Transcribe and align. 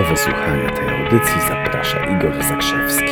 Do 0.00 0.06
wysłuchania 0.06 0.70
tej 0.70 0.88
audycji 0.88 1.40
zaprasza 1.48 2.16
Igor 2.16 2.44
Zakrzewski. 2.44 3.04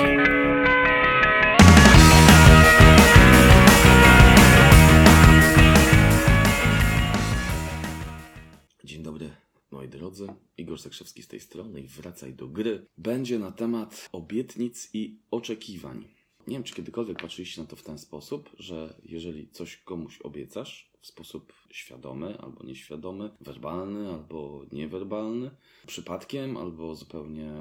Dzień 8.84 9.02
dobry, 9.02 9.30
moi 9.70 9.88
drodzy. 9.88 10.26
Igor 10.58 10.78
Zakrzewski 10.78 11.22
z 11.22 11.28
tej 11.28 11.40
strony 11.40 11.80
i 11.80 11.88
wracaj 11.88 12.34
do 12.34 12.48
gry. 12.48 12.86
Będzie 12.98 13.38
na 13.38 13.52
temat 13.52 14.08
obietnic 14.12 14.90
i 14.94 15.18
oczekiwań. 15.30 16.17
Nie 16.48 16.54
wiem, 16.54 16.62
czy 16.62 16.74
kiedykolwiek 16.74 17.20
patrzyliście 17.20 17.60
na 17.60 17.66
to 17.66 17.76
w 17.76 17.82
ten 17.82 17.98
sposób, 17.98 18.50
że 18.58 18.94
jeżeli 19.04 19.48
coś 19.48 19.76
komuś 19.76 20.18
obiecasz 20.20 20.90
w 21.00 21.06
sposób 21.06 21.52
świadomy 21.70 22.38
albo 22.38 22.64
nieświadomy, 22.64 23.30
werbalny 23.40 24.08
albo 24.08 24.66
niewerbalny, 24.72 25.50
przypadkiem 25.86 26.56
albo 26.56 26.94
zupełnie, 26.94 27.52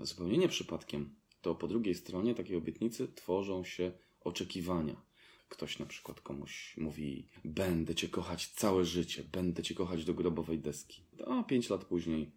zupełnie 0.00 0.38
nie 0.38 0.48
przypadkiem, 0.48 1.14
to 1.42 1.54
po 1.54 1.68
drugiej 1.68 1.94
stronie 1.94 2.34
takiej 2.34 2.56
obietnicy 2.56 3.08
tworzą 3.14 3.64
się 3.64 3.92
oczekiwania. 4.20 5.02
Ktoś 5.48 5.78
na 5.78 5.86
przykład 5.86 6.20
komuś 6.20 6.76
mówi: 6.76 7.28
Będę 7.44 7.94
cię 7.94 8.08
kochać 8.08 8.46
całe 8.48 8.84
życie, 8.84 9.24
będę 9.32 9.62
cię 9.62 9.74
kochać 9.74 10.04
do 10.04 10.14
grobowej 10.14 10.58
deski. 10.58 11.02
A 11.26 11.42
pięć 11.42 11.70
lat 11.70 11.84
później, 11.84 12.30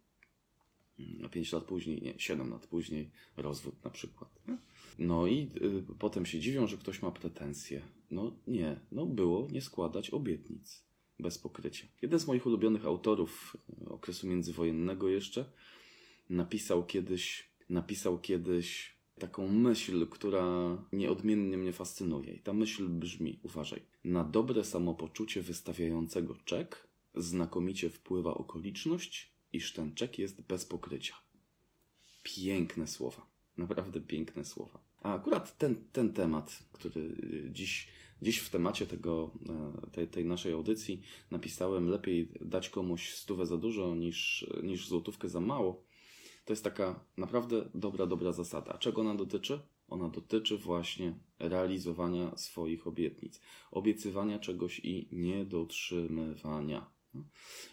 a 1.25 1.29
pięć 1.29 1.51
lat 1.51 1.63
później, 1.63 2.01
nie, 2.01 2.13
siedem 2.17 2.49
lat 2.49 2.67
później, 2.67 3.09
rozwód 3.37 3.83
na 3.83 3.91
przykład. 3.91 4.41
No 4.99 5.27
i 5.27 5.49
y, 5.91 5.95
potem 5.99 6.25
się 6.25 6.39
dziwią, 6.39 6.67
że 6.67 6.77
ktoś 6.77 7.01
ma 7.01 7.11
pretensje. 7.11 7.81
No 8.11 8.31
nie, 8.47 8.79
no 8.91 9.05
było 9.05 9.47
nie 9.51 9.61
składać 9.61 10.09
obietnic 10.09 10.83
bez 11.19 11.37
pokrycia. 11.37 11.87
Jeden 12.01 12.19
z 12.19 12.27
moich 12.27 12.45
ulubionych 12.45 12.85
autorów 12.85 13.57
y, 13.85 13.89
okresu 13.89 14.27
międzywojennego 14.27 15.09
jeszcze 15.09 15.45
napisał 16.29 16.85
kiedyś, 16.85 17.49
napisał 17.69 18.19
kiedyś 18.19 18.95
taką 19.19 19.47
myśl, 19.47 20.07
która 20.07 20.77
nieodmiennie 20.91 21.57
mnie 21.57 21.73
fascynuje. 21.73 22.33
I 22.33 22.39
ta 22.39 22.53
myśl 22.53 22.89
brzmi, 22.89 23.39
uważaj, 23.43 23.81
na 24.03 24.23
dobre 24.23 24.63
samopoczucie 24.63 25.41
wystawiającego 25.41 26.35
czek 26.45 26.87
znakomicie 27.15 27.89
wpływa 27.89 28.33
okoliczność, 28.33 29.31
iż 29.53 29.73
ten 29.73 29.95
czek 29.95 30.19
jest 30.19 30.41
bez 30.41 30.65
pokrycia. 30.65 31.15
Piękne 32.23 32.87
słowa. 32.87 33.25
Naprawdę 33.57 34.01
piękne 34.01 34.45
słowa. 34.45 34.79
A 35.01 35.13
akurat 35.13 35.57
ten, 35.57 35.75
ten 35.91 36.13
temat, 36.13 36.63
który 36.71 37.01
y, 37.01 37.49
dziś, 37.51 37.87
dziś 38.21 38.37
w 38.37 38.49
temacie 38.49 38.87
tego, 38.87 39.31
e, 39.49 39.91
tej, 39.91 40.07
tej 40.07 40.25
naszej 40.25 40.53
audycji 40.53 41.01
napisałem, 41.31 41.89
lepiej 41.89 42.31
dać 42.41 42.69
komuś 42.69 43.13
stówę 43.13 43.45
za 43.45 43.57
dużo 43.57 43.95
niż, 43.95 44.47
niż 44.63 44.87
złotówkę 44.87 45.29
za 45.29 45.41
mało, 45.41 45.83
to 46.45 46.53
jest 46.53 46.63
taka 46.63 47.05
naprawdę 47.17 47.69
dobra, 47.75 48.05
dobra 48.05 48.31
zasada. 48.31 48.77
Czego 48.77 49.01
ona 49.01 49.15
dotyczy? 49.15 49.59
Ona 49.87 50.09
dotyczy 50.09 50.57
właśnie 50.57 51.19
realizowania 51.39 52.37
swoich 52.37 52.87
obietnic, 52.87 53.41
obiecywania 53.71 54.39
czegoś 54.39 54.79
i 54.79 55.07
niedotrzymywania. 55.11 56.91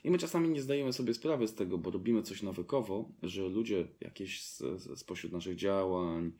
I 0.05 0.11
my 0.11 0.19
czasami 0.19 0.49
nie 0.49 0.63
zdajemy 0.63 0.93
sobie 0.93 1.15
sprawy 1.15 1.49
z 1.49 1.55
tego, 1.55 1.79
bo 1.79 1.91
robimy 1.91 2.23
coś 2.23 2.43
nawykowo, 2.43 3.11
że 3.23 3.49
ludzie 3.49 3.89
jakieś 4.01 4.43
z, 4.43 4.63
spośród 4.99 5.33
naszych 5.33 5.57
działań, 5.57 6.33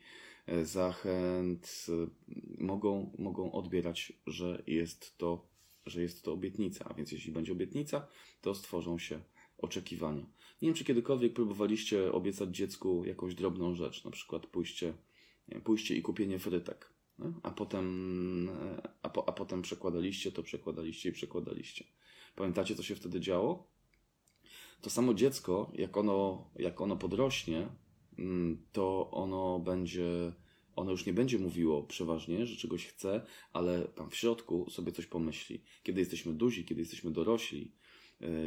e, 0.47 0.65
zachęt 0.65 1.87
e, 1.89 2.09
mogą, 2.65 3.13
mogą 3.19 3.53
odbierać, 3.53 4.13
że 4.27 4.63
jest 4.67 5.19
to, 5.19 5.49
że 5.87 6.03
jest 6.03 6.25
to 6.25 6.33
obietnica. 6.33 6.85
A 6.85 6.95
więc 6.95 7.13
jeśli 7.13 7.33
będzie 7.33 7.53
obietnica, 7.53 8.07
to 8.41 8.55
stworzą 8.55 8.99
się 8.99 9.21
oczekiwania. 9.59 10.27
Nie 10.63 10.69
wiem, 10.69 10.75
czy 10.75 10.85
kiedykolwiek 10.85 11.33
próbowaliście 11.33 12.13
obiecać 12.13 12.57
dziecku 12.57 13.05
jakąś 13.05 13.35
drobną 13.35 13.75
rzecz, 13.75 14.05
na 14.05 14.11
przykład 14.11 14.47
pójście, 14.47 14.95
pójście 15.65 15.97
i 15.97 16.03
kupienie 16.03 16.39
frytek, 16.39 16.93
a 17.43 17.51
potem, 17.51 18.49
e, 18.49 18.89
a, 19.03 19.09
po, 19.09 19.29
a 19.29 19.33
potem 19.33 19.63
przekładaliście 19.63 20.33
to, 20.33 20.43
przekładaliście 20.43 21.09
i 21.09 21.13
przekładaliście. 21.13 21.85
Pamiętacie, 22.39 22.75
co 22.75 22.83
się 22.83 22.95
wtedy 22.95 23.21
działo? 23.21 23.71
To 24.81 24.91
samo 24.91 25.15
dziecko, 25.15 25.73
jak 25.75 25.97
ono, 25.97 26.51
jak 26.57 26.81
ono 26.81 26.97
podrośnie, 26.97 27.69
mm, 28.19 28.67
to 28.73 29.11
ono 29.11 29.59
będzie, 29.61 30.33
ono 30.77 30.91
już 30.91 31.07
nie 31.07 31.13
będzie 31.13 31.39
mówiło 31.39 31.83
przeważnie, 31.83 32.47
że 32.47 32.57
czegoś 32.57 32.87
chce, 32.87 33.27
ale 33.53 33.89
tam 33.89 34.11
w 34.11 34.17
środku 34.17 34.71
sobie 34.71 34.93
coś 34.93 35.07
pomyśli. 35.07 35.63
Kiedy 35.83 36.01
jesteśmy 36.01 36.33
duzi, 36.33 36.65
kiedy 36.65 36.81
jesteśmy 36.81 37.11
dorośli, 37.11 37.73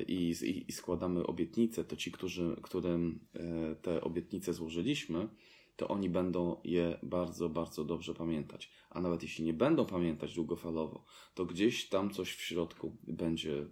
i, 0.08 0.36
i, 0.44 0.70
i 0.70 0.72
składamy 0.72 1.28
obietnice, 1.28 1.86
to 1.86 1.96
ci, 1.96 2.12
którzy, 2.12 2.56
którym 2.62 3.20
e, 3.34 3.76
te 3.76 4.02
obietnice 4.02 4.54
złożyliśmy, 4.54 5.30
to 5.76 5.88
oni 5.88 6.10
będą 6.10 6.62
je 6.64 7.00
bardzo, 7.04 7.50
bardzo 7.50 7.86
dobrze 7.86 8.14
pamiętać. 8.14 8.72
A 8.90 9.02
nawet 9.02 9.24
jeśli 9.24 9.46
nie 9.46 9.54
będą 9.54 9.86
pamiętać 9.86 10.36
długofalowo, 10.36 11.06
to 11.34 11.46
gdzieś 11.46 11.90
tam 11.90 12.12
coś 12.12 12.36
w 12.36 12.42
środku 12.42 12.98
będzie, 13.04 13.58
e, 13.58 13.68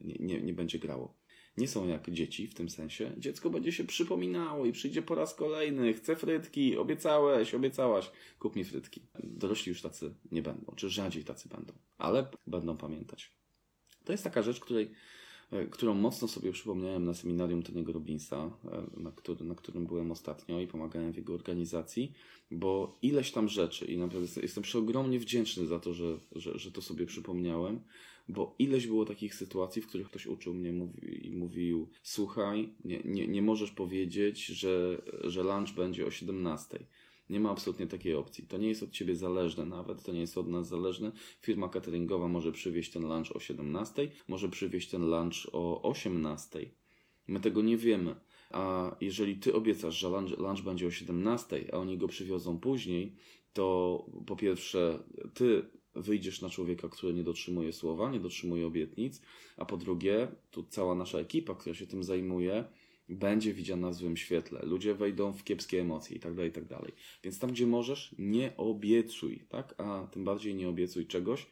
nie, 0.00 0.14
nie, 0.20 0.40
nie 0.40 0.52
będzie 0.52 0.78
grało. 0.78 1.22
Nie 1.56 1.68
są 1.68 1.88
jak 1.88 2.10
dzieci 2.10 2.46
w 2.46 2.54
tym 2.54 2.68
sensie. 2.68 3.12
Dziecko 3.18 3.50
będzie 3.50 3.72
się 3.72 3.84
przypominało 3.84 4.66
i 4.66 4.72
przyjdzie 4.72 5.02
po 5.02 5.14
raz 5.14 5.34
kolejny. 5.34 5.94
Chcę 5.94 6.16
frytki, 6.16 6.76
obiecałeś, 6.76 7.54
obiecałaś, 7.54 8.10
kup 8.38 8.56
mi 8.56 8.64
frytki. 8.64 9.02
Dorośli 9.24 9.70
już 9.70 9.82
tacy 9.82 10.14
nie 10.32 10.42
będą, 10.42 10.72
czy 10.76 10.90
rzadziej 10.90 11.24
tacy 11.24 11.48
będą, 11.48 11.72
ale 11.98 12.26
będą 12.46 12.76
pamiętać. 12.76 13.32
To 14.04 14.12
jest 14.12 14.24
taka 14.24 14.42
rzecz, 14.42 14.60
której 14.60 14.90
którą 15.70 15.94
mocno 15.94 16.28
sobie 16.28 16.52
przypomniałem 16.52 17.04
na 17.04 17.14
seminarium 17.14 17.62
Tony'ego 17.62 17.92
Robinsa, 17.92 18.50
e, 18.64 19.00
na, 19.00 19.12
który, 19.12 19.44
na 19.44 19.54
którym 19.54 19.86
byłem 19.86 20.10
ostatnio 20.10 20.60
i 20.60 20.66
pomagałem 20.66 21.12
w 21.12 21.16
jego 21.16 21.34
organizacji, 21.34 22.12
bo 22.50 22.98
ileś 23.02 23.32
tam 23.32 23.48
rzeczy 23.48 23.84
i 23.84 23.98
naprawdę 23.98 24.28
jestem 24.42 24.62
przeogromnie 24.62 25.18
wdzięczny 25.18 25.66
za 25.66 25.80
to, 25.80 25.94
że, 25.94 26.18
że, 26.32 26.58
że 26.58 26.72
to 26.72 26.82
sobie 26.82 27.06
przypomniałem, 27.06 27.80
bo 28.28 28.54
ileś 28.58 28.86
było 28.86 29.04
takich 29.04 29.34
sytuacji, 29.34 29.82
w 29.82 29.86
których 29.86 30.08
ktoś 30.08 30.26
uczył 30.26 30.54
mnie 30.54 30.72
mówi, 30.72 31.26
i 31.26 31.30
mówił 31.30 31.88
słuchaj, 32.02 32.68
nie, 32.84 33.00
nie, 33.04 33.28
nie 33.28 33.42
możesz 33.42 33.70
powiedzieć, 33.70 34.46
że, 34.46 35.02
że 35.24 35.42
lunch 35.42 35.74
będzie 35.74 36.06
o 36.06 36.10
17 36.10 36.78
nie 37.32 37.40
ma 37.40 37.50
absolutnie 37.50 37.86
takiej 37.86 38.14
opcji. 38.14 38.46
To 38.46 38.58
nie 38.58 38.68
jest 38.68 38.82
od 38.82 38.90
ciebie 38.90 39.16
zależne 39.16 39.64
nawet, 39.64 40.02
to 40.02 40.12
nie 40.12 40.20
jest 40.20 40.38
od 40.38 40.48
nas 40.48 40.68
zależne. 40.68 41.12
Firma 41.40 41.68
cateringowa 41.68 42.28
może 42.28 42.52
przywieźć 42.52 42.92
ten 42.92 43.02
lunch 43.02 43.36
o 43.36 43.40
17, 43.40 44.08
może 44.28 44.48
przywieźć 44.48 44.90
ten 44.90 45.10
lunch 45.10 45.48
o 45.52 45.82
18. 45.82 46.70
My 47.28 47.40
tego 47.40 47.62
nie 47.62 47.76
wiemy. 47.76 48.14
A 48.50 48.96
jeżeli 49.00 49.36
ty 49.36 49.54
obiecasz, 49.54 49.98
że 49.98 50.08
lunch, 50.08 50.38
lunch 50.38 50.64
będzie 50.64 50.86
o 50.86 50.90
17, 50.90 51.68
a 51.72 51.76
oni 51.76 51.98
go 51.98 52.08
przywiozą 52.08 52.58
później, 52.58 53.14
to 53.52 54.06
po 54.26 54.36
pierwsze 54.36 55.02
ty 55.34 55.62
wyjdziesz 55.94 56.42
na 56.42 56.50
człowieka, 56.50 56.88
który 56.88 57.14
nie 57.14 57.22
dotrzymuje 57.22 57.72
słowa, 57.72 58.10
nie 58.10 58.20
dotrzymuje 58.20 58.66
obietnic, 58.66 59.22
a 59.56 59.64
po 59.64 59.76
drugie, 59.76 60.28
tu 60.50 60.62
cała 60.62 60.94
nasza 60.94 61.18
ekipa, 61.18 61.54
która 61.54 61.74
się 61.74 61.86
tym 61.86 62.04
zajmuje, 62.04 62.64
będzie 63.12 63.54
widziana 63.54 63.90
w 63.90 63.94
złym 63.94 64.16
świetle. 64.16 64.60
Ludzie 64.62 64.94
wejdą 64.94 65.32
w 65.32 65.44
kiepskie 65.44 65.80
emocje 65.80 66.16
i 66.16 66.20
tak 66.20 66.34
dalej, 66.34 66.50
i 66.50 66.52
tak. 66.52 66.64
Więc 67.24 67.38
tam, 67.38 67.50
gdzie 67.52 67.66
możesz, 67.66 68.14
nie 68.18 68.56
obiecuj, 68.56 69.44
tak? 69.48 69.74
A 69.80 70.06
tym 70.06 70.24
bardziej 70.24 70.54
nie 70.54 70.68
obiecuj 70.68 71.06
czegoś, 71.06 71.46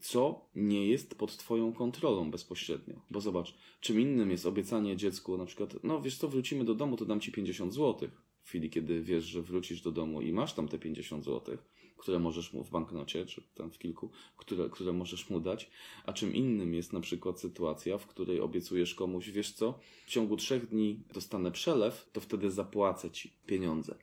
co 0.00 0.48
nie 0.54 0.86
jest 0.86 1.14
pod 1.14 1.36
Twoją 1.36 1.72
kontrolą 1.72 2.30
bezpośrednio. 2.30 3.00
Bo 3.10 3.20
zobacz, 3.20 3.54
czym 3.80 4.00
innym 4.00 4.30
jest 4.30 4.46
obiecanie 4.46 4.96
dziecku, 4.96 5.38
na 5.38 5.46
przykład, 5.46 5.74
no 5.84 6.00
wiesz 6.00 6.18
co, 6.18 6.28
wrócimy 6.28 6.64
do 6.64 6.74
domu, 6.74 6.96
to 6.96 7.04
dam 7.04 7.20
Ci 7.20 7.32
50 7.32 7.74
zł. 7.74 8.08
W 8.48 8.50
chwili, 8.50 8.70
kiedy 8.70 9.02
wiesz, 9.02 9.24
że 9.24 9.42
wrócisz 9.42 9.80
do 9.80 9.92
domu 9.92 10.20
i 10.22 10.32
masz 10.32 10.52
tam 10.52 10.68
te 10.68 10.78
50 10.78 11.24
złotych, 11.24 11.64
które 11.96 12.18
możesz 12.18 12.52
mu 12.52 12.64
w 12.64 12.70
banknocie, 12.70 13.26
czy 13.26 13.42
tam 13.54 13.70
w 13.70 13.78
kilku, 13.78 14.10
które, 14.36 14.68
które 14.70 14.92
możesz 14.92 15.30
mu 15.30 15.40
dać, 15.40 15.70
a 16.04 16.12
czym 16.12 16.34
innym 16.34 16.74
jest 16.74 16.92
na 16.92 17.00
przykład 17.00 17.40
sytuacja, 17.40 17.98
w 17.98 18.06
której 18.06 18.40
obiecujesz 18.40 18.94
komuś, 18.94 19.30
wiesz 19.30 19.52
co, 19.52 19.78
w 20.06 20.10
ciągu 20.10 20.36
trzech 20.36 20.68
dni 20.68 21.00
dostanę 21.14 21.50
przelew, 21.52 22.10
to 22.12 22.20
wtedy 22.20 22.50
zapłacę 22.50 23.10
ci 23.10 23.32
pieniądze 23.46 23.94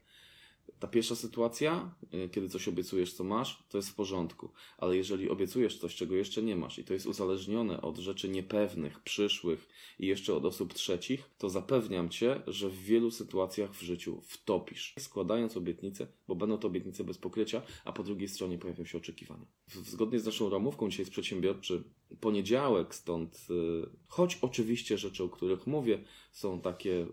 ta 0.79 0.87
pierwsza 0.87 1.15
sytuacja, 1.15 1.95
y, 2.13 2.29
kiedy 2.29 2.49
coś 2.49 2.67
obiecujesz, 2.67 3.13
co 3.13 3.23
masz, 3.23 3.63
to 3.69 3.77
jest 3.77 3.89
w 3.89 3.95
porządku. 3.95 4.49
Ale 4.77 4.97
jeżeli 4.97 5.29
obiecujesz 5.29 5.77
coś, 5.77 5.95
czego 5.95 6.15
jeszcze 6.15 6.43
nie 6.43 6.55
masz 6.55 6.79
i 6.79 6.83
to 6.83 6.93
jest 6.93 7.05
uzależnione 7.05 7.81
od 7.81 7.97
rzeczy 7.97 8.29
niepewnych, 8.29 8.99
przyszłych 8.99 9.67
i 9.99 10.07
jeszcze 10.07 10.35
od 10.35 10.45
osób 10.45 10.73
trzecich, 10.73 11.29
to 11.37 11.49
zapewniam 11.49 12.09
cię, 12.09 12.41
że 12.47 12.69
w 12.69 12.83
wielu 12.83 13.11
sytuacjach 13.11 13.71
w 13.71 13.81
życiu 13.81 14.21
wtopisz, 14.23 14.93
składając 14.99 15.57
obietnice, 15.57 16.07
bo 16.27 16.35
będą 16.35 16.57
to 16.57 16.67
obietnice 16.67 17.03
bez 17.03 17.17
pokrycia, 17.17 17.61
a 17.85 17.91
po 17.91 18.03
drugiej 18.03 18.27
stronie 18.27 18.57
pojawią 18.57 18.85
się 18.85 18.97
oczekiwania. 18.97 19.45
Zgodnie 19.67 20.19
z 20.19 20.25
naszą 20.25 20.49
ramówką 20.49 20.89
dzisiaj 20.89 21.01
jest 21.01 21.11
przedsiębiorczy 21.11 21.83
poniedziałek, 22.19 22.95
stąd 22.95 23.47
y, 23.49 23.89
choć 24.07 24.37
oczywiście 24.41 24.97
rzeczy, 24.97 25.23
o 25.23 25.29
których 25.29 25.67
mówię, 25.67 26.03
są 26.31 26.61
takie 26.61 27.07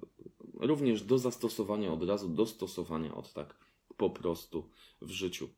również 0.62 1.02
do 1.02 1.18
zastosowania 1.18 1.92
od 1.92 2.08
razu, 2.08 2.28
do 2.28 2.46
stosowania 2.46 3.14
od 3.14 3.32
tak 3.32 3.58
po 3.96 4.10
prostu 4.10 4.70
w 5.02 5.10
życiu. 5.10 5.48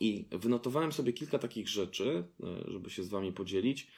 I 0.00 0.28
wynotowałem 0.30 0.92
sobie 0.92 1.12
kilka 1.12 1.38
takich 1.38 1.68
rzeczy, 1.68 2.24
e, 2.42 2.70
żeby 2.70 2.90
się 2.90 3.02
z 3.02 3.08
Wami 3.08 3.32
podzielić, 3.32 3.88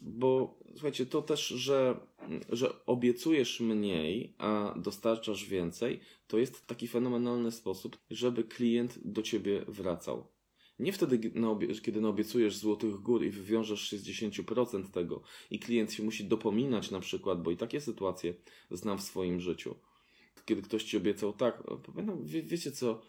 Bo 0.00 0.58
słuchajcie, 0.72 1.06
to 1.06 1.22
też, 1.22 1.48
że, 1.48 2.00
że 2.48 2.86
obiecujesz 2.86 3.60
mniej, 3.60 4.34
a 4.38 4.74
dostarczasz 4.76 5.44
więcej, 5.44 6.00
to 6.26 6.38
jest 6.38 6.66
taki 6.66 6.88
fenomenalny 6.88 7.52
sposób, 7.52 7.98
żeby 8.10 8.44
klient 8.44 8.98
do 9.04 9.22
ciebie 9.22 9.64
wracał. 9.68 10.26
Nie 10.78 10.92
wtedy, 10.92 11.18
kiedy 11.82 12.00
naobiecujesz 12.00 12.56
złotych 12.56 12.94
gór 12.94 13.24
i 13.24 13.30
wywiążesz 13.30 13.90
się 13.90 13.98
z 13.98 14.06
10% 14.06 14.90
tego 14.90 15.22
i 15.50 15.58
klient 15.58 15.92
się 15.92 16.02
musi 16.02 16.24
dopominać 16.24 16.90
na 16.90 17.00
przykład, 17.00 17.42
bo 17.42 17.50
i 17.50 17.56
takie 17.56 17.80
sytuacje 17.80 18.34
znam 18.70 18.98
w 18.98 19.02
swoim 19.02 19.40
życiu. 19.40 19.74
Kiedy 20.44 20.62
ktoś 20.62 20.84
ci 20.84 20.96
obiecał, 20.96 21.32
tak, 21.32 21.62
no, 22.06 22.16
wie, 22.24 22.42
wiecie 22.42 22.72
co, 22.72 23.02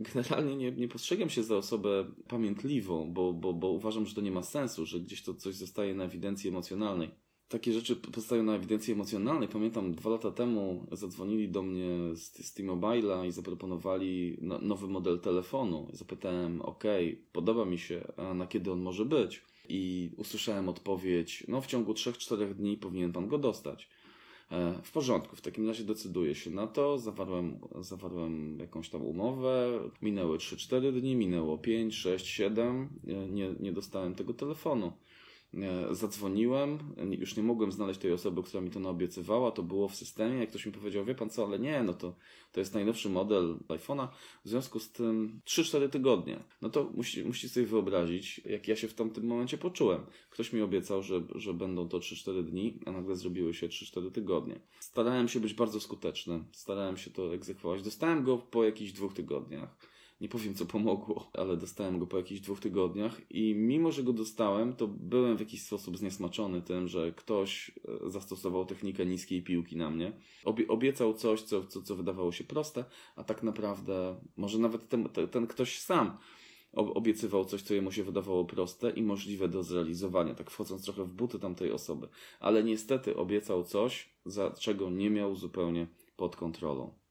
generalnie 0.00 0.56
nie, 0.56 0.72
nie 0.72 0.88
postrzegam 0.88 1.30
się 1.30 1.42
za 1.42 1.56
osobę 1.56 2.14
pamiętliwą, 2.28 3.12
bo, 3.12 3.32
bo, 3.32 3.52
bo 3.52 3.68
uważam, 3.68 4.06
że 4.06 4.14
to 4.14 4.20
nie 4.20 4.32
ma 4.32 4.42
sensu, 4.42 4.86
że 4.86 5.00
gdzieś 5.00 5.22
to 5.22 5.34
coś 5.34 5.54
zostaje 5.54 5.94
na 5.94 6.04
ewidencji 6.04 6.48
emocjonalnej. 6.48 7.10
Takie 7.48 7.72
rzeczy 7.72 7.96
pozostają 7.96 8.42
na 8.42 8.54
ewidencji 8.54 8.92
emocjonalnej. 8.92 9.48
Pamiętam, 9.48 9.94
dwa 9.94 10.10
lata 10.10 10.30
temu 10.30 10.86
zadzwonili 10.92 11.48
do 11.48 11.62
mnie 11.62 12.16
z, 12.16 12.46
z 12.46 12.54
T-Mobile'a 12.54 13.26
i 13.26 13.32
zaproponowali 13.32 14.36
no, 14.40 14.58
nowy 14.58 14.88
model 14.88 15.20
telefonu. 15.20 15.88
Zapytałem, 15.92 16.62
ok, 16.62 16.84
podoba 17.32 17.64
mi 17.64 17.78
się, 17.78 18.12
a 18.16 18.34
na 18.34 18.46
kiedy 18.46 18.72
on 18.72 18.80
może 18.80 19.04
być? 19.04 19.42
I 19.68 20.10
usłyszałem 20.16 20.68
odpowiedź, 20.68 21.44
no 21.48 21.60
w 21.60 21.66
ciągu 21.66 21.92
3-4 21.92 22.54
dni 22.54 22.76
powinien 22.76 23.12
pan 23.12 23.28
go 23.28 23.38
dostać. 23.38 23.88
E, 24.50 24.80
w 24.82 24.92
porządku, 24.92 25.36
w 25.36 25.40
takim 25.40 25.68
razie 25.68 25.84
decyduję 25.84 26.34
się 26.34 26.50
na 26.50 26.66
to. 26.66 26.98
Zawarłem, 26.98 27.58
zawarłem 27.80 28.58
jakąś 28.58 28.88
tam 28.88 29.02
umowę. 29.02 29.80
Minęły 30.02 30.38
3-4 30.38 31.00
dni, 31.00 31.16
minęło 31.16 31.58
5, 31.58 31.94
6, 31.94 32.26
7. 32.26 32.88
Nie, 33.30 33.54
nie 33.60 33.72
dostałem 33.72 34.14
tego 34.14 34.34
telefonu. 34.34 34.92
E, 35.62 35.94
zadzwoniłem, 35.94 36.78
już 37.18 37.36
nie 37.36 37.42
mogłem 37.42 37.72
znaleźć 37.72 38.00
tej 38.00 38.12
osoby, 38.12 38.42
która 38.42 38.60
mi 38.60 38.70
to 38.70 38.80
naobiecywała, 38.80 39.50
to 39.50 39.62
było 39.62 39.88
w 39.88 39.94
systemie, 39.94 40.38
jak 40.38 40.50
ktoś 40.50 40.66
mi 40.66 40.72
powiedział, 40.72 41.04
wie 41.04 41.14
pan 41.14 41.30
co, 41.30 41.46
ale 41.46 41.58
nie, 41.58 41.82
no 41.82 41.94
to, 41.94 42.14
to 42.52 42.60
jest 42.60 42.74
najnowszy 42.74 43.08
model 43.08 43.56
iPhone'a, 43.68 44.08
w 44.44 44.48
związku 44.48 44.80
z 44.80 44.92
tym 44.92 45.40
3-4 45.46 45.88
tygodnie. 45.88 46.40
No 46.62 46.70
to 46.70 46.90
musi, 46.94 47.24
musicie 47.24 47.48
sobie 47.48 47.66
wyobrazić, 47.66 48.40
jak 48.44 48.68
ja 48.68 48.76
się 48.76 48.88
w 48.88 48.94
tamtym 48.94 49.26
momencie 49.26 49.58
poczułem. 49.58 50.06
Ktoś 50.30 50.52
mi 50.52 50.60
obiecał, 50.60 51.02
że, 51.02 51.22
że 51.34 51.54
będą 51.54 51.88
to 51.88 51.98
3-4 51.98 52.42
dni, 52.42 52.78
a 52.86 52.92
nagle 52.92 53.16
zrobiły 53.16 53.54
się 53.54 53.68
3-4 53.68 54.10
tygodnie. 54.10 54.60
Starałem 54.80 55.28
się 55.28 55.40
być 55.40 55.54
bardzo 55.54 55.80
skuteczny, 55.80 56.44
starałem 56.52 56.96
się 56.96 57.10
to 57.10 57.34
egzekwować. 57.34 57.82
Dostałem 57.82 58.24
go 58.24 58.38
po 58.38 58.64
jakichś 58.64 58.92
dwóch 58.92 59.14
tygodniach 59.14 59.93
nie 60.20 60.28
powiem 60.28 60.54
co 60.54 60.66
pomogło, 60.66 61.30
ale 61.32 61.56
dostałem 61.56 61.98
go 61.98 62.06
po 62.06 62.16
jakichś 62.16 62.40
dwóch 62.40 62.60
tygodniach 62.60 63.20
i 63.30 63.54
mimo, 63.54 63.92
że 63.92 64.02
go 64.02 64.12
dostałem, 64.12 64.76
to 64.76 64.88
byłem 64.88 65.36
w 65.36 65.40
jakiś 65.40 65.62
sposób 65.62 65.98
zniesmaczony 65.98 66.62
tym, 66.62 66.88
że 66.88 67.12
ktoś 67.12 67.70
e, 68.06 68.10
zastosował 68.10 68.66
technikę 68.66 69.06
niskiej 69.06 69.42
piłki 69.42 69.76
na 69.76 69.90
mnie. 69.90 70.12
Obie 70.44 70.68
obiecał 70.68 71.14
coś, 71.14 71.42
co, 71.42 71.64
co, 71.64 71.82
co 71.82 71.96
wydawało 71.96 72.32
się 72.32 72.44
proste, 72.44 72.84
a 73.16 73.24
tak 73.24 73.42
naprawdę 73.42 74.20
może 74.36 74.58
nawet 74.58 74.88
ten, 74.88 75.08
ten 75.30 75.46
ktoś 75.46 75.78
sam 75.78 76.18
obiecywał 76.74 77.44
coś, 77.44 77.62
co 77.62 77.74
jemu 77.74 77.92
się 77.92 78.04
wydawało 78.04 78.44
proste 78.44 78.90
i 78.90 79.02
możliwe 79.02 79.48
do 79.48 79.62
zrealizowania, 79.62 80.34
tak 80.34 80.50
wchodząc 80.50 80.84
trochę 80.84 81.04
w 81.04 81.12
buty 81.12 81.38
tamtej 81.38 81.72
osoby. 81.72 82.08
Ale 82.40 82.64
niestety 82.64 83.16
obiecał 83.16 83.64
coś, 83.64 84.08
za 84.26 84.50
czego 84.50 84.90
nie 84.90 85.10
miał 85.10 85.34
zupełnie 85.36 85.86
pod 86.16 86.36
kontrolą. 86.36 87.03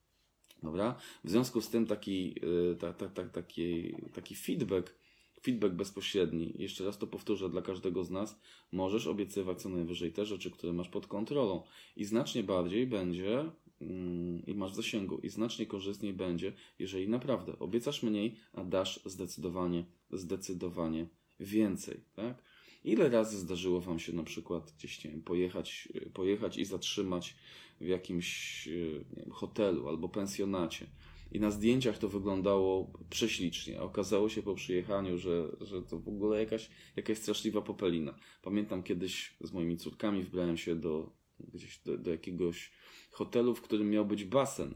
Dobra? 0.63 0.95
W 1.24 1.30
związku 1.30 1.62
z 1.62 1.69
tym 1.69 1.86
taki, 1.86 2.36
y, 2.71 2.75
ta, 2.75 2.94
ta, 2.94 3.10
ta, 3.10 3.25
taki, 3.25 3.95
taki 4.13 4.36
feedback, 4.36 4.95
feedback 5.42 5.74
bezpośredni, 5.74 6.54
jeszcze 6.57 6.86
raz 6.86 6.98
to 6.98 7.07
powtórzę 7.07 7.50
dla 7.50 7.62
każdego 7.62 8.04
z 8.04 8.12
nas, 8.12 8.39
możesz 8.71 9.07
obiecywać 9.07 9.62
co 9.62 9.69
najwyżej 9.69 10.12
te 10.12 10.25
rzeczy, 10.25 10.51
które 10.51 10.74
masz 10.74 10.89
pod 10.89 11.07
kontrolą 11.07 11.63
i 11.95 12.06
znacznie 12.06 12.44
bardziej 12.44 12.88
będzie 12.88 13.51
mm, 13.81 14.45
i 14.45 14.54
masz 14.54 14.71
w 14.71 14.75
zasięgu 14.75 15.18
i 15.18 15.30
znacznie 15.30 15.65
korzystniej 15.65 16.13
będzie, 16.13 16.54
jeżeli 16.80 17.10
naprawdę 17.10 17.60
obiecasz 17.60 18.04
mniej, 18.04 18.36
a 18.54 18.63
dasz 18.63 19.00
zdecydowanie, 19.06 19.86
zdecydowanie 20.12 21.07
więcej, 21.39 22.04
tak? 22.15 22.44
Ile 22.83 23.09
razy 23.09 23.38
zdarzyło 23.38 23.81
Wam 23.81 24.00
się 24.00 24.13
na 24.13 24.24
przykład 24.24 24.74
gdzieś 24.77 25.03
nie 25.03 25.12
wiem, 25.12 25.21
pojechać, 25.21 25.89
pojechać 26.13 26.57
i 26.57 26.65
zatrzymać 26.65 27.35
w 27.81 27.85
jakimś 27.85 28.68
wiem, 28.68 29.31
hotelu 29.31 29.88
albo 29.88 30.09
pensjonacie? 30.09 30.88
I 31.31 31.39
na 31.39 31.51
zdjęciach 31.51 31.97
to 31.97 32.09
wyglądało 32.09 32.94
prześlicznie. 33.09 33.80
A 33.80 33.83
okazało 33.83 34.30
się 34.30 34.44
po 34.44 34.56
przyjechaniu, 34.56 35.18
że, 35.18 35.56
że 35.62 35.81
to 35.81 36.00
w 36.00 36.07
ogóle 36.07 36.39
jakaś, 36.39 36.69
jakaś 36.95 37.18
straszliwa 37.18 37.62
popelina. 37.62 38.15
Pamiętam 38.41 38.83
kiedyś 38.83 39.38
z 39.41 39.51
moimi 39.51 39.77
córkami 39.77 40.24
wybrałem 40.24 40.57
się 40.57 40.75
do, 40.75 41.12
gdzieś 41.39 41.79
do, 41.79 41.97
do 41.97 42.12
jakiegoś 42.12 42.71
hotelu, 43.12 43.56
w 43.56 43.62
którym 43.62 43.89
miał 43.89 44.06
być 44.06 44.24
basen 44.24 44.74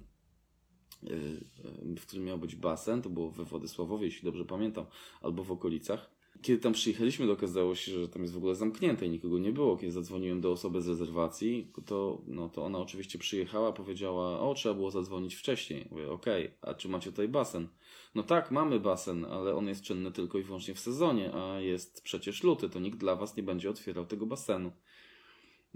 yy, 1.03 1.95
w 1.97 2.01
którym 2.01 2.25
miał 2.25 2.37
być 2.37 2.55
basen, 2.55 3.01
to 3.01 3.09
było 3.09 3.31
we 3.31 3.45
Władysławowie, 3.45 4.05
jeśli 4.05 4.23
dobrze 4.23 4.45
pamiętam, 4.45 4.85
albo 5.21 5.43
w 5.43 5.51
okolicach. 5.51 6.16
Kiedy 6.41 6.61
tam 6.61 6.73
przyjechaliśmy, 6.73 7.27
to 7.27 7.33
okazało 7.33 7.75
się, 7.75 7.91
że 7.91 8.09
tam 8.09 8.21
jest 8.21 8.33
w 8.33 8.37
ogóle 8.37 8.55
zamknięte 8.55 9.05
i 9.05 9.09
nikogo 9.09 9.39
nie 9.39 9.51
było. 9.51 9.77
Kiedy 9.77 9.91
zadzwoniłem 9.91 10.41
do 10.41 10.51
osoby 10.51 10.81
z 10.81 10.87
rezerwacji, 10.87 11.71
to, 11.85 12.21
no, 12.27 12.49
to 12.49 12.65
ona 12.65 12.79
oczywiście 12.79 13.19
przyjechała, 13.19 13.71
powiedziała, 13.71 14.39
o, 14.39 14.53
trzeba 14.53 14.75
było 14.75 14.91
zadzwonić 14.91 15.35
wcześniej. 15.35 15.87
Mówię, 15.91 16.11
okej, 16.11 16.45
okay, 16.45 16.57
a 16.61 16.73
czy 16.73 16.89
macie 16.89 17.11
tutaj 17.11 17.27
basen? 17.27 17.67
No 18.15 18.23
tak, 18.23 18.51
mamy 18.51 18.79
basen, 18.79 19.25
ale 19.25 19.55
on 19.55 19.67
jest 19.67 19.81
czynny 19.81 20.11
tylko 20.11 20.37
i 20.37 20.43
wyłącznie 20.43 20.73
w 20.73 20.79
sezonie, 20.79 21.33
a 21.33 21.59
jest 21.59 22.01
przecież 22.01 22.43
luty, 22.43 22.69
to 22.69 22.79
nikt 22.79 22.97
dla 22.97 23.15
was 23.15 23.37
nie 23.37 23.43
będzie 23.43 23.69
otwierał 23.69 24.05
tego 24.05 24.25
basenu. 24.25 24.71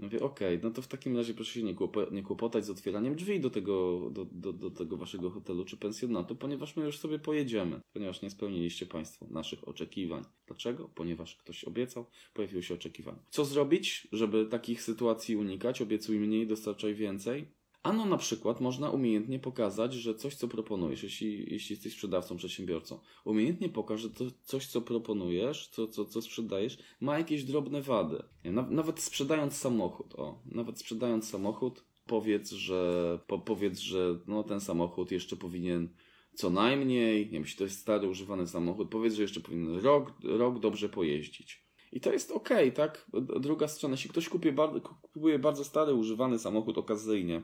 Mówię, 0.02 0.20
okej, 0.20 0.56
okay, 0.56 0.68
no 0.68 0.74
to 0.74 0.82
w 0.82 0.88
takim 0.88 1.16
razie 1.16 1.34
proszę 1.34 1.52
się 1.52 1.62
nie, 1.62 1.74
kłop 1.74 1.96
nie 2.12 2.22
kłopotać 2.22 2.64
z 2.64 2.70
otwieraniem 2.70 3.16
drzwi 3.16 3.40
do 3.40 3.50
tego, 3.50 4.00
do, 4.10 4.24
do, 4.24 4.52
do 4.52 4.70
tego 4.70 4.96
waszego 4.96 5.30
hotelu 5.30 5.64
czy 5.64 5.76
pensjonatu, 5.76 6.36
ponieważ 6.36 6.76
my 6.76 6.84
już 6.84 6.98
sobie 6.98 7.18
pojedziemy, 7.18 7.80
ponieważ 7.92 8.22
nie 8.22 8.30
spełniliście 8.30 8.86
Państwo 8.86 9.26
naszych 9.30 9.68
oczekiwań. 9.68 10.24
Dlaczego? 10.46 10.90
Ponieważ 10.94 11.36
ktoś 11.36 11.64
obiecał, 11.64 12.06
pojawiły 12.34 12.62
się 12.62 12.74
oczekiwania. 12.74 13.18
Co 13.30 13.44
zrobić, 13.44 14.08
żeby 14.12 14.46
takich 14.46 14.82
sytuacji 14.82 15.36
unikać? 15.36 15.82
Obiecuj 15.82 16.18
mniej, 16.18 16.46
dostarczaj 16.46 16.94
więcej. 16.94 17.61
Ano 17.82 18.04
na 18.04 18.16
przykład 18.16 18.60
można 18.60 18.90
umiejętnie 18.90 19.38
pokazać, 19.38 19.94
że 19.94 20.14
coś, 20.14 20.34
co 20.34 20.48
proponujesz, 20.48 21.02
jeśli, 21.02 21.52
jeśli 21.52 21.74
jesteś 21.74 21.92
sprzedawcą, 21.92 22.36
przedsiębiorcą, 22.36 22.98
umiejętnie 23.24 23.68
pokaż, 23.68 24.00
że 24.00 24.10
to 24.10 24.24
coś, 24.42 24.66
co 24.66 24.80
proponujesz, 24.80 25.68
co, 25.68 25.88
co, 25.88 26.04
co 26.04 26.22
sprzedajesz, 26.22 26.78
ma 27.00 27.18
jakieś 27.18 27.44
drobne 27.44 27.82
wady. 27.82 28.22
Nawet 28.70 29.00
sprzedając 29.00 29.56
samochód, 29.56 30.14
o, 30.14 30.42
nawet 30.46 30.78
sprzedając 30.78 31.30
samochód, 31.30 31.84
powiedz, 32.06 32.50
że, 32.50 33.18
po, 33.26 33.38
powiedz, 33.38 33.78
że 33.78 34.18
no, 34.26 34.44
ten 34.44 34.60
samochód 34.60 35.10
jeszcze 35.10 35.36
powinien 35.36 35.88
co 36.34 36.50
najmniej, 36.50 37.26
nie 37.26 37.32
wiem, 37.32 37.42
jeśli 37.42 37.58
to 37.58 37.64
jest 37.64 37.78
stary, 37.78 38.08
używany 38.08 38.46
samochód, 38.46 38.88
powiedz, 38.90 39.14
że 39.14 39.22
jeszcze 39.22 39.40
powinien 39.40 39.78
rok, 39.78 40.12
rok 40.24 40.58
dobrze 40.58 40.88
pojeździć. 40.88 41.62
I 41.92 42.00
to 42.00 42.12
jest 42.12 42.30
ok, 42.30 42.48
tak? 42.74 43.10
Druga 43.40 43.68
strona, 43.68 43.92
jeśli 43.92 44.10
ktoś 44.10 44.28
kupuje 44.28 44.54
kupuje 45.02 45.38
bardzo 45.38 45.64
stary, 45.64 45.94
używany 45.94 46.38
samochód 46.38 46.78
okazyjnie, 46.78 47.42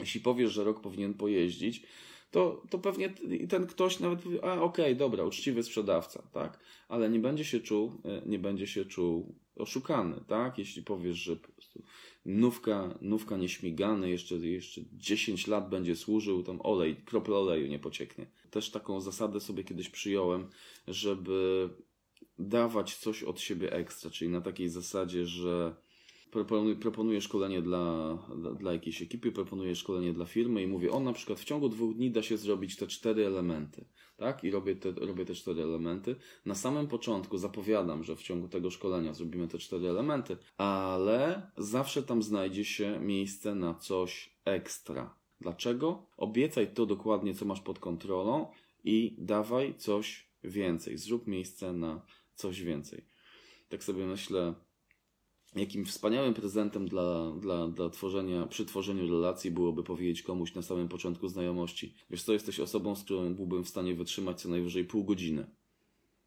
jeśli 0.00 0.20
powiesz, 0.20 0.52
że 0.52 0.64
rok 0.64 0.80
powinien 0.80 1.14
pojeździć, 1.14 1.82
to, 2.30 2.62
to 2.70 2.78
pewnie 2.78 3.14
ten 3.48 3.66
ktoś 3.66 4.00
nawet 4.00 4.20
powie, 4.20 4.44
a 4.44 4.52
okej, 4.52 4.84
okay, 4.84 4.94
dobra, 4.94 5.24
uczciwy 5.24 5.62
sprzedawca, 5.62 6.22
tak? 6.32 6.58
Ale 6.88 7.10
nie 7.10 7.18
będzie 7.18 7.44
się 7.44 7.60
czuł, 7.60 7.92
e, 8.04 8.22
nie 8.26 8.38
będzie 8.38 8.66
się 8.66 8.84
czuł 8.84 9.34
oszukany, 9.56 10.20
tak? 10.26 10.58
Jeśli 10.58 10.82
powiesz, 10.82 11.16
że 11.16 11.36
po 11.36 11.48
prostu 11.48 11.82
nówka, 12.26 12.98
nówka 13.00 13.36
nieśmigany, 13.36 14.10
jeszcze, 14.10 14.34
jeszcze 14.34 14.80
10 14.92 15.46
lat 15.46 15.68
będzie 15.68 15.96
służył, 15.96 16.42
tam 16.42 16.60
olej, 16.60 16.96
kropla 16.96 17.36
oleju 17.36 17.66
nie 17.66 17.78
pocieknie. 17.78 18.26
Też 18.50 18.70
taką 18.70 19.00
zasadę 19.00 19.40
sobie 19.40 19.64
kiedyś 19.64 19.88
przyjąłem, 19.88 20.46
żeby 20.88 21.68
dawać 22.38 22.96
coś 22.96 23.22
od 23.22 23.40
siebie 23.40 23.72
ekstra, 23.72 24.10
czyli 24.10 24.30
na 24.30 24.40
takiej 24.40 24.68
zasadzie, 24.68 25.26
że 25.26 25.76
proponuję, 26.36 26.76
proponuję 26.76 27.20
szkolenie 27.20 27.62
dla, 27.62 28.18
dla, 28.36 28.52
dla, 28.52 28.72
jakiejś 28.72 29.02
ekipy, 29.02 29.32
proponuję 29.32 29.76
szkolenie 29.76 30.12
dla 30.12 30.24
firmy 30.24 30.62
i 30.62 30.66
mówię, 30.66 30.90
on 30.90 31.04
na 31.04 31.12
przykład 31.12 31.40
w 31.40 31.44
ciągu 31.44 31.68
dwóch 31.68 31.94
dni 31.94 32.10
da 32.10 32.22
się 32.22 32.36
zrobić 32.36 32.76
te 32.76 32.86
cztery 32.86 33.26
elementy, 33.26 33.84
tak? 34.16 34.44
I 34.44 34.50
robię 34.50 34.76
te, 34.76 34.92
robię 34.92 35.24
te 35.24 35.34
cztery 35.34 35.62
elementy. 35.62 36.16
Na 36.46 36.54
samym 36.54 36.86
początku 36.86 37.38
zapowiadam, 37.38 38.04
że 38.04 38.16
w 38.16 38.22
ciągu 38.22 38.48
tego 38.48 38.70
szkolenia 38.70 39.14
zrobimy 39.14 39.48
te 39.48 39.58
cztery 39.58 39.88
elementy, 39.88 40.36
ale 40.56 41.50
zawsze 41.56 42.02
tam 42.02 42.22
znajdzie 42.22 42.64
się 42.64 43.00
miejsce 43.00 43.54
na 43.54 43.74
coś 43.74 44.36
ekstra. 44.44 45.14
Dlaczego? 45.40 46.06
Obiecaj 46.16 46.74
to 46.74 46.86
dokładnie, 46.86 47.34
co 47.34 47.44
masz 47.44 47.60
pod 47.60 47.78
kontrolą 47.78 48.46
i 48.84 49.16
dawaj 49.18 49.74
coś 49.76 50.30
więcej. 50.44 50.98
Zrób 50.98 51.26
miejsce 51.26 51.72
na 51.72 52.02
coś 52.34 52.62
więcej. 52.62 53.04
Tak 53.68 53.84
sobie 53.84 54.06
myślę, 54.06 54.54
jakim 55.56 55.84
wspaniałym 55.84 56.34
prezentem 56.34 56.88
dla, 56.88 57.32
dla, 57.40 57.68
dla 57.68 57.90
tworzenia, 57.90 58.46
przy 58.46 58.66
tworzeniu 58.66 59.10
relacji 59.10 59.50
byłoby 59.50 59.84
powiedzieć 59.84 60.22
komuś 60.22 60.54
na 60.54 60.62
samym 60.62 60.88
początku 60.88 61.28
znajomości. 61.28 61.94
Wiesz 62.10 62.22
co, 62.22 62.32
jesteś 62.32 62.60
osobą, 62.60 62.96
z 62.96 63.04
którą 63.04 63.34
byłbym 63.34 63.64
w 63.64 63.68
stanie 63.68 63.94
wytrzymać 63.94 64.40
co 64.40 64.48
najwyżej 64.48 64.84
pół 64.84 65.04
godziny. 65.04 65.46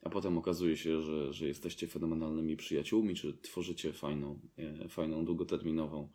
a 0.02 0.10
potem 0.10 0.38
okazuje 0.38 0.78
się, 0.78 1.02
że, 1.02 1.34
że 1.34 1.48
jesteście 1.48 1.88
fenomenalnymi 1.88 2.58
przyjaciółmi, 2.58 3.16
czy 3.16 3.38
tworzycie 3.38 3.94
fajną, 3.94 4.40
e, 4.58 4.90
fajną 4.90 5.26
długoterminową 5.26 6.10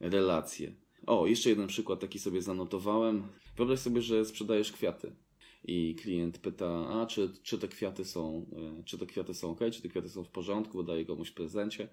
relację. 0.00 0.74
O, 1.06 1.26
jeszcze 1.26 1.48
jeden 1.50 1.66
przykład 1.66 2.00
taki 2.00 2.18
sobie 2.18 2.42
zanotowałem. 2.42 3.22
Wyobraź 3.56 3.78
sobie, 3.78 4.02
że 4.02 4.24
sprzedajesz 4.24 4.72
kwiaty 4.72 5.16
i 5.64 5.94
klient 5.94 6.38
pyta, 6.38 6.88
a 6.88 7.06
czy, 7.06 7.32
czy 7.42 7.58
te 7.58 7.68
kwiaty 7.68 8.04
są, 8.04 8.46
e, 8.80 8.84
czy 8.84 8.98
te 8.98 9.06
kwiaty 9.06 9.34
są 9.34 9.50
ok, 9.50 9.60
czy 9.72 9.82
te 9.82 9.88
kwiaty 9.88 10.08
są 10.08 10.24
w 10.24 10.30
porządku, 10.30 10.82
daje 10.82 11.04
komuś 11.04 11.30
prezencie. 11.30 11.88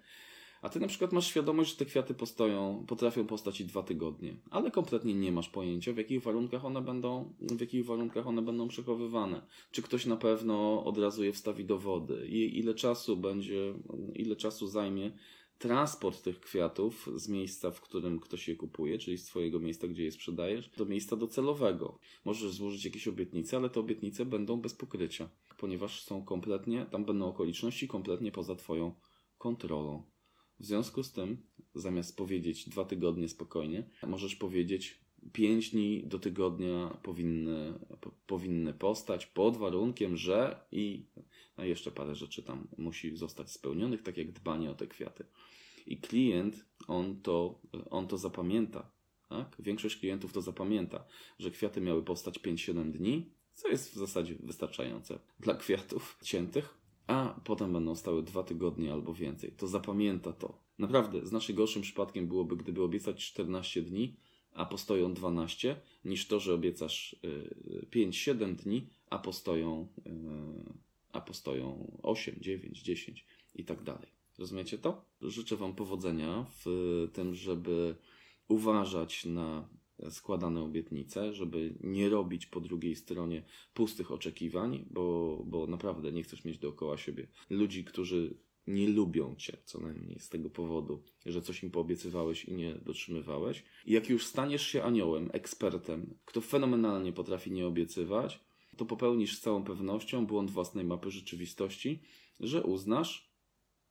A 0.61 0.69
ty 0.69 0.79
na 0.79 0.87
przykład 0.87 1.13
masz 1.13 1.27
świadomość, 1.27 1.71
że 1.71 1.77
te 1.77 1.85
kwiaty 1.85 2.13
postoją, 2.13 2.85
potrafią 2.87 3.27
postać 3.27 3.61
i 3.61 3.65
dwa 3.65 3.83
tygodnie, 3.83 4.37
ale 4.49 4.71
kompletnie 4.71 5.13
nie 5.13 5.31
masz 5.31 5.49
pojęcia, 5.49 5.93
w 5.93 5.97
jakich 5.97 6.23
warunkach 6.23 6.65
one 6.65 6.81
będą, 6.81 7.33
w 7.41 7.61
jakich 7.61 7.85
warunkach 7.85 8.27
one 8.27 8.41
będą 8.41 8.67
przechowywane. 8.67 9.41
Czy 9.71 9.81
ktoś 9.81 10.05
na 10.05 10.17
pewno 10.17 10.85
od 10.85 10.97
razu 10.97 11.23
je 11.23 11.33
wstawi 11.33 11.65
do 11.65 11.77
wody 11.77 12.27
i 12.27 12.59
ile 12.59 12.73
czasu 12.73 13.17
będzie, 13.17 13.73
ile 14.15 14.35
czasu 14.35 14.67
zajmie 14.67 15.11
transport 15.59 16.23
tych 16.23 16.39
kwiatów 16.39 17.09
z 17.15 17.29
miejsca, 17.29 17.71
w 17.71 17.81
którym 17.81 18.19
ktoś 18.19 18.47
je 18.47 18.55
kupuje, 18.55 18.97
czyli 18.97 19.17
z 19.17 19.25
Twojego 19.25 19.59
miejsca, 19.59 19.87
gdzie 19.87 20.03
je 20.03 20.11
sprzedajesz, 20.11 20.69
do 20.77 20.85
miejsca 20.85 21.15
docelowego. 21.15 21.99
Możesz 22.25 22.51
złożyć 22.51 22.85
jakieś 22.85 23.07
obietnice, 23.07 23.57
ale 23.57 23.69
te 23.69 23.79
obietnice 23.79 24.25
będą 24.25 24.61
bez 24.61 24.73
pokrycia, 24.73 25.29
ponieważ 25.57 26.03
są 26.03 26.25
kompletnie, 26.25 26.85
tam 26.91 27.05
będą 27.05 27.27
okoliczności 27.27 27.87
kompletnie 27.87 28.31
poza 28.31 28.55
Twoją 28.55 28.95
kontrolą. 29.37 30.03
W 30.59 30.65
związku 30.65 31.03
z 31.03 31.11
tym, 31.11 31.37
zamiast 31.75 32.17
powiedzieć 32.17 32.69
dwa 32.69 32.85
tygodnie 32.85 33.29
spokojnie, 33.29 33.89
możesz 34.07 34.35
powiedzieć 34.35 34.99
pięć 35.33 35.69
dni 35.69 36.03
do 36.03 36.19
tygodnia 36.19 36.97
powinny, 37.03 37.73
po, 38.01 38.11
powinny 38.27 38.73
postać 38.73 39.25
pod 39.25 39.57
warunkiem, 39.57 40.17
że 40.17 40.59
i 40.71 41.05
no 41.57 41.63
jeszcze 41.63 41.91
parę 41.91 42.15
rzeczy 42.15 42.43
tam 42.43 42.67
musi 42.77 43.17
zostać 43.17 43.51
spełnionych, 43.51 44.03
tak 44.03 44.17
jak 44.17 44.31
dbanie 44.31 44.71
o 44.71 44.75
te 44.75 44.87
kwiaty. 44.87 45.25
I 45.87 45.97
klient, 45.97 46.65
on 46.87 47.21
to, 47.21 47.61
on 47.89 48.07
to 48.07 48.17
zapamięta. 48.17 48.91
Tak? 49.29 49.55
Większość 49.59 49.97
klientów 49.97 50.33
to 50.33 50.41
zapamięta, 50.41 51.05
że 51.39 51.51
kwiaty 51.51 51.81
miały 51.81 52.03
postać 52.03 52.39
5-7 52.39 52.91
dni, 52.91 53.31
co 53.53 53.67
jest 53.67 53.91
w 53.91 53.97
zasadzie 53.97 54.35
wystarczające 54.39 55.19
dla 55.39 55.53
kwiatów 55.53 56.19
ciętych, 56.23 56.77
a 57.09 57.39
potem 57.43 57.73
będą 57.73 57.95
stały 57.95 58.23
dwa 58.23 58.43
tygodnie 58.43 58.93
albo 58.93 59.13
więcej. 59.13 59.51
To 59.51 59.67
zapamięta 59.67 60.33
to. 60.33 60.59
Naprawdę, 60.79 61.25
znacznie 61.25 61.55
gorszym 61.55 61.81
przypadkiem 61.81 62.27
byłoby, 62.27 62.57
gdyby 62.57 62.83
obiecać 62.83 63.25
14 63.25 63.81
dni, 63.81 64.15
a 64.53 64.65
postoją 64.65 65.13
12, 65.13 65.75
niż 66.05 66.27
to, 66.27 66.39
że 66.39 66.53
obiecasz 66.53 67.15
5-7 67.91 68.55
dni, 68.55 68.87
a 69.09 69.19
postoją, 69.19 69.87
y, 69.97 70.11
a 71.11 71.21
postoją 71.21 71.97
8, 72.03 72.35
9, 72.41 72.81
10 72.81 73.25
i 73.55 73.65
tak 73.65 73.83
dalej. 73.83 74.07
Rozumiecie 74.37 74.77
to? 74.77 75.05
Życzę 75.21 75.55
Wam 75.55 75.75
powodzenia 75.75 76.45
w 76.65 77.07
tym, 77.13 77.35
żeby 77.35 77.95
uważać 78.47 79.25
na 79.25 79.69
składane 80.09 80.61
obietnice, 80.61 81.33
żeby 81.33 81.75
nie 81.81 82.09
robić 82.09 82.45
po 82.45 82.59
drugiej 82.59 82.95
stronie 82.95 83.43
pustych 83.73 84.11
oczekiwań, 84.11 84.85
bo, 84.89 85.37
bo 85.45 85.67
naprawdę 85.67 86.11
nie 86.11 86.23
chcesz 86.23 86.45
mieć 86.45 86.57
dookoła 86.57 86.97
siebie 86.97 87.27
ludzi, 87.49 87.83
którzy 87.83 88.37
nie 88.67 88.89
lubią 88.89 89.35
cię, 89.35 89.57
co 89.65 89.79
najmniej 89.79 90.19
z 90.19 90.29
tego 90.29 90.49
powodu, 90.49 91.03
że 91.25 91.41
coś 91.41 91.63
im 91.63 91.71
poobiecywałeś 91.71 92.45
i 92.45 92.53
nie 92.53 92.75
dotrzymywałeś. 92.75 93.63
I 93.85 93.91
jak 93.91 94.09
już 94.09 94.25
staniesz 94.25 94.67
się 94.67 94.83
aniołem, 94.83 95.29
ekspertem, 95.33 96.17
kto 96.25 96.41
fenomenalnie 96.41 97.13
potrafi 97.13 97.51
nie 97.51 97.67
obiecywać, 97.67 98.39
to 98.77 98.85
popełnisz 98.85 99.37
z 99.37 99.41
całą 99.41 99.63
pewnością 99.63 100.25
błąd 100.25 100.51
własnej 100.51 100.85
mapy 100.85 101.11
rzeczywistości, 101.11 102.01
że 102.39 102.63
uznasz, 102.63 103.33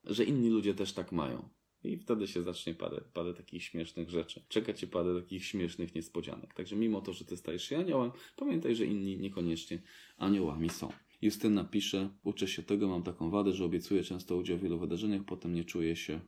że 0.05 0.25
inni 0.25 0.51
ludzie 0.51 0.75
też 0.75 0.93
tak 0.93 1.13
mają. 1.13 1.49
I 1.85 1.97
wtedy 1.97 2.27
się 2.27 2.43
zacznie 2.43 2.75
parę, 2.75 3.01
parę 3.15 3.35
takich 3.35 3.65
śmiesznych 3.65 4.11
rzeczy. 4.11 4.43
Czeka 4.49 4.73
cię 4.75 4.87
parę 4.87 5.21
takich 5.23 5.45
śmiesznych 5.45 5.95
niespodzianek. 5.95 6.55
Także 6.55 6.77
mimo 6.77 7.01
to, 7.01 7.13
że 7.13 7.25
ty 7.25 7.37
stajesz 7.37 7.65
się 7.65 7.79
aniołem, 7.79 8.11
pamiętaj, 8.37 8.77
że 8.77 8.87
inni 8.87 9.19
niekoniecznie 9.19 9.83
aniołami 10.19 10.71
są. 10.71 10.93
Justyna 11.23 11.65
pisze, 11.65 12.11
uczę 12.25 12.49
się 12.49 12.63
tego, 12.63 12.89
mam 12.89 13.03
taką 13.03 13.31
wadę, 13.31 13.53
że 13.53 13.65
obiecuję 13.65 14.03
często 14.03 14.37
udział 14.37 14.59
w 14.59 14.63
wielu 14.63 14.79
wydarzeniach, 14.79 15.25
potem 15.25 15.55
nie 15.55 15.65
czuję 15.65 15.97
się 15.97 16.21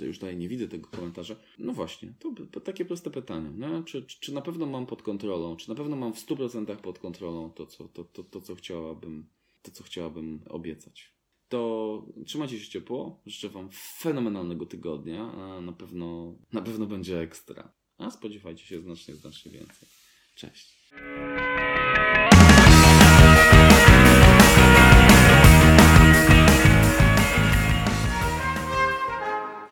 już, 0.00 0.18
daję, 0.18 0.36
nie 0.36 0.48
widzę 0.48 0.68
tego 0.68 0.88
komentarza. 0.88 1.36
No 1.58 1.72
właśnie, 1.72 2.14
to, 2.50 2.60
takie 2.60 2.84
proste 2.84 3.10
pytanie. 3.10 3.50
Nie? 3.50 3.82
Czy, 3.84 4.02
czy, 4.02 4.20
czy 4.20 4.34
na 4.34 4.40
pewno 4.40 4.66
mam 4.66 4.86
pod 4.86 5.02
kontrolą, 5.02 5.56
czy 5.56 5.68
na 5.68 5.74
pewno 5.74 5.96
mam 5.96 6.12
w 6.12 6.26
100% 6.26 6.76
pod 6.76 6.98
kontrolą 6.98 7.50
to, 7.50 7.66
co, 7.66 7.88
to, 7.88 8.04
to, 8.04 8.24
to, 8.24 8.40
co 8.40 8.54
chciałabym, 8.54 9.26
to, 9.62 9.70
co 9.70 9.84
chciałabym 9.84 10.40
obiecać. 10.48 11.13
To 11.54 12.06
trzymajcie 12.26 12.60
się 12.60 12.70
ciepło. 12.70 13.22
Życzę 13.26 13.48
Wam 13.48 13.68
fenomenalnego 13.72 14.66
tygodnia. 14.66 15.32
A 15.32 15.60
na 15.60 15.72
pewno, 15.72 16.34
na 16.52 16.62
pewno 16.62 16.86
będzie 16.86 17.20
ekstra. 17.20 17.72
A 17.98 18.10
spodziewajcie 18.10 18.66
się 18.66 18.80
znacznie, 18.80 19.14
znacznie 19.14 19.52
więcej. 19.52 19.88
Cześć. 20.34 20.90